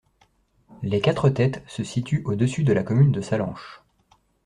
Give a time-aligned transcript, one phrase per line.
[0.81, 3.83] Les Quatre Têtes se situent au-dessus de la commune de Sallanches.